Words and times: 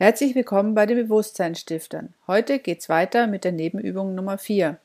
Herzlich 0.00 0.36
willkommen 0.36 0.74
bei 0.74 0.86
den 0.86 0.96
Bewusstseinsstiftern. 0.96 2.14
Heute 2.28 2.60
geht's 2.60 2.88
weiter 2.88 3.26
mit 3.26 3.42
der 3.42 3.50
Nebenübung 3.50 4.14
Nummer 4.14 4.38
4. 4.38 4.78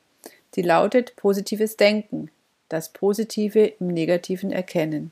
Die 0.55 0.63
lautet 0.63 1.15
positives 1.17 1.77
Denken, 1.77 2.31
das 2.67 2.91
Positive 2.91 3.63
im 3.79 3.89
Negativen 3.89 4.51
erkennen. 4.51 5.11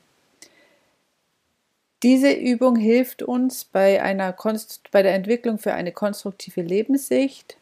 Diese 2.02 2.32
Übung 2.32 2.74
hilft 2.74 3.22
uns 3.22 3.64
bei, 3.64 4.02
einer 4.02 4.34
bei 4.90 5.04
der 5.04 5.14
Entwicklung 5.14 5.58
für 5.58 5.72
eine 5.72 5.92
konstruktive 5.92 6.62
Lebenssicht, 6.62 7.56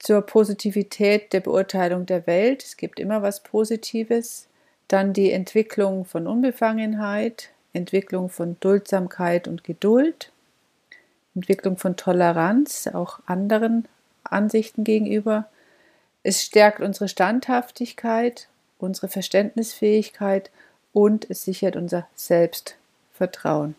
zur 0.00 0.22
Positivität 0.22 1.32
der 1.32 1.38
Beurteilung 1.38 2.04
der 2.04 2.26
Welt. 2.26 2.64
Es 2.64 2.76
gibt 2.76 2.98
immer 2.98 3.22
was 3.22 3.44
Positives. 3.44 4.48
Dann 4.88 5.12
die 5.12 5.30
Entwicklung 5.30 6.04
von 6.04 6.26
Unbefangenheit, 6.26 7.50
Entwicklung 7.72 8.28
von 8.28 8.56
Duldsamkeit 8.58 9.46
und 9.46 9.62
Geduld 9.62 10.32
Entwicklung 11.34 11.76
von 11.78 11.96
Toleranz, 11.96 12.88
auch 12.92 13.20
anderen 13.26 13.86
Ansichten 14.24 14.84
gegenüber. 14.84 15.46
Es 16.22 16.42
stärkt 16.42 16.80
unsere 16.80 17.08
Standhaftigkeit, 17.08 18.48
unsere 18.78 19.08
Verständnisfähigkeit 19.08 20.50
und 20.92 21.28
es 21.30 21.44
sichert 21.44 21.76
unser 21.76 22.06
Selbstvertrauen. 22.14 23.74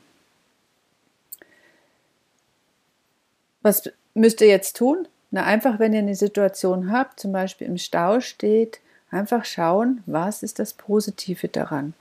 Was 3.62 3.90
müsst 4.14 4.42
ihr 4.42 4.48
jetzt 4.48 4.78
tun? 4.78 5.08
Na, 5.32 5.46
einfach, 5.46 5.80
wenn 5.80 5.94
ihr 5.94 6.00
eine 6.00 6.16
Situation 6.16 6.92
habt, 6.92 7.20
zum 7.20 7.32
Beispiel 7.32 7.66
im 7.68 7.78
Stau 7.78 8.20
steht, 8.20 8.82
einfach 9.10 9.46
schauen, 9.46 10.04
was 10.06 10.44
ist 10.44 10.60
das 10.60 10.74
Positive 10.74 11.48
daran. 11.48 11.94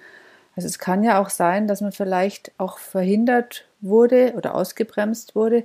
Also 0.56 0.68
es 0.68 0.78
kann 0.78 1.02
ja 1.02 1.20
auch 1.20 1.30
sein, 1.30 1.66
dass 1.66 1.80
man 1.80 1.92
vielleicht 1.92 2.52
auch 2.58 2.78
verhindert 2.78 3.64
wurde 3.82 4.32
oder 4.36 4.54
ausgebremst 4.54 5.34
wurde, 5.34 5.64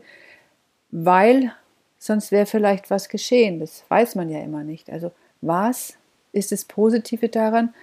weil 0.91 1.53
sonst 1.99 2.31
wäre 2.31 2.45
vielleicht 2.45 2.89
was 2.89 3.09
geschehen. 3.09 3.59
Das 3.59 3.83
weiß 3.87 4.15
man 4.15 4.29
ja 4.29 4.41
immer 4.41 4.63
nicht. 4.63 4.89
Also 4.89 5.11
was 5.41 5.93
ist 6.33 6.51
das 6.51 6.65
Positive 6.65 7.29
daran, 7.29 7.73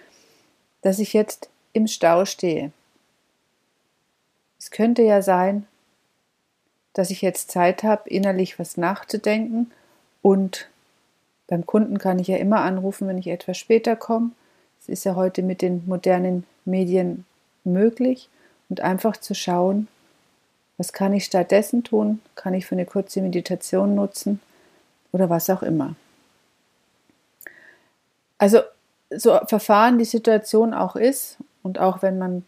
dass 0.83 0.99
ich 0.99 1.13
jetzt 1.13 1.49
im 1.73 1.87
Stau 1.87 2.25
stehe? 2.25 2.73
Es 4.59 4.71
könnte 4.71 5.03
ja 5.03 5.23
sein, 5.23 5.67
dass 6.93 7.11
ich 7.11 7.23
jetzt 7.23 7.51
Zeit 7.51 7.83
habe, 7.83 8.09
innerlich 8.09 8.59
was 8.59 8.77
nachzudenken 8.77 9.71
und 10.23 10.69
beim 11.47 11.67
Kunden 11.67 11.99
kann 11.99 12.19
ich 12.19 12.29
ja 12.29 12.37
immer 12.37 12.63
anrufen, 12.63 13.07
wenn 13.07 13.19
ich 13.19 13.27
etwas 13.27 13.59
später 13.59 13.97
komme. 13.97 14.31
Es 14.81 14.89
ist 14.89 15.05
ja 15.05 15.15
heute 15.15 15.43
mit 15.43 15.61
den 15.61 15.85
modernen 15.87 16.45
Medien 16.65 17.27
möglich 17.65 18.31
und 18.69 18.81
einfach 18.81 19.17
zu 19.17 19.35
schauen, 19.35 19.89
was 20.77 20.93
kann 20.93 21.13
ich 21.13 21.25
stattdessen 21.25 21.85
tun? 21.85 22.21
Kann 22.35 22.55
ich 22.55 22.67
für 22.67 22.75
eine 22.75 22.87
kurze 22.87 23.21
Meditation 23.21 23.95
nutzen 23.95 24.41
oder 25.13 25.31
was 25.31 25.49
auch 25.49 25.63
immer. 25.63 25.95
Also 28.39 28.61
so 29.11 29.39
verfahren 29.47 29.99
die 29.99 30.05
Situation 30.05 30.75
auch 30.75 30.97
ist 30.97 31.39
und 31.63 31.79
auch 31.79 32.03
wenn 32.03 32.19
man 32.19 32.45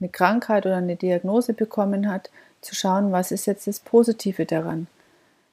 eine 0.00 0.10
Krankheit 0.10 0.66
oder 0.66 0.76
eine 0.76 0.96
Diagnose 0.96 1.54
bekommen 1.54 2.10
hat, 2.10 2.30
zu 2.60 2.74
schauen, 2.74 3.10
was 3.10 3.32
ist 3.32 3.46
jetzt 3.46 3.66
das 3.66 3.80
Positive 3.80 4.44
daran. 4.44 4.86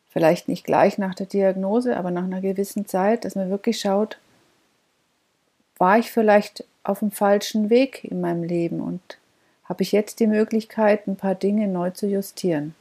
Vielleicht 0.09 0.49
nicht 0.49 0.65
gleich 0.65 0.97
nach 0.97 1.15
der 1.15 1.25
Diagnose, 1.25 1.95
aber 1.95 2.11
nach 2.11 2.23
einer 2.23 2.41
gewissen 2.41 2.85
Zeit, 2.85 3.23
dass 3.23 3.35
man 3.35 3.49
wirklich 3.49 3.79
schaut, 3.79 4.17
war 5.77 5.97
ich 5.99 6.11
vielleicht 6.11 6.65
auf 6.83 6.99
dem 6.99 7.11
falschen 7.11 7.69
Weg 7.69 8.03
in 8.03 8.19
meinem 8.19 8.43
Leben 8.43 8.81
und 8.81 9.17
habe 9.67 9.83
ich 9.83 9.91
jetzt 9.91 10.19
die 10.19 10.27
Möglichkeit, 10.27 11.07
ein 11.07 11.15
paar 11.15 11.35
Dinge 11.35 11.67
neu 11.67 11.91
zu 11.91 12.07
justieren. 12.07 12.73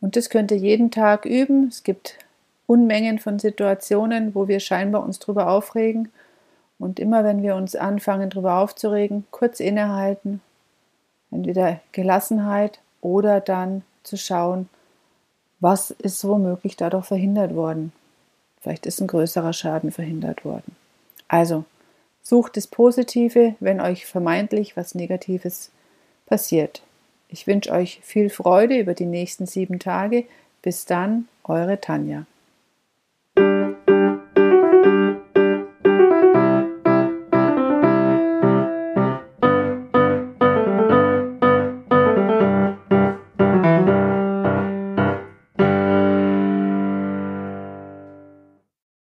Und 0.00 0.16
das 0.16 0.30
könnt 0.30 0.50
ihr 0.50 0.56
jeden 0.56 0.90
Tag 0.90 1.24
üben. 1.24 1.68
Es 1.68 1.84
gibt 1.84 2.18
Unmengen 2.66 3.18
von 3.18 3.38
Situationen, 3.38 4.34
wo 4.34 4.48
wir 4.48 4.58
scheinbar 4.58 5.04
uns 5.04 5.18
drüber 5.18 5.48
aufregen. 5.48 6.10
Und 6.78 6.98
immer 6.98 7.22
wenn 7.22 7.42
wir 7.42 7.54
uns 7.54 7.76
anfangen, 7.76 8.30
drüber 8.30 8.58
aufzuregen, 8.58 9.24
kurz 9.30 9.60
innehalten, 9.60 10.40
entweder 11.30 11.80
Gelassenheit 11.92 12.80
oder 13.00 13.40
dann 13.40 13.82
zu 14.02 14.16
schauen, 14.16 14.68
was 15.60 15.92
ist 15.92 16.26
womöglich 16.26 16.76
dadurch 16.76 17.06
verhindert 17.06 17.54
worden. 17.54 17.92
Vielleicht 18.60 18.86
ist 18.86 19.00
ein 19.00 19.06
größerer 19.06 19.52
Schaden 19.52 19.92
verhindert 19.92 20.44
worden. 20.44 20.74
Also 21.28 21.64
sucht 22.22 22.56
das 22.56 22.66
Positive, 22.66 23.54
wenn 23.60 23.80
euch 23.80 24.06
vermeintlich 24.06 24.76
was 24.76 24.94
Negatives 24.94 25.70
passiert. 26.26 26.82
Ich 27.28 27.46
wünsche 27.46 27.72
euch 27.72 28.00
viel 28.02 28.30
Freude 28.30 28.78
über 28.78 28.94
die 28.94 29.06
nächsten 29.06 29.46
sieben 29.46 29.78
Tage. 29.78 30.26
Bis 30.60 30.84
dann, 30.84 31.28
eure 31.44 31.80
Tanja. 31.80 32.26